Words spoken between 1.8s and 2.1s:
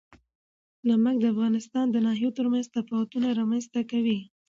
د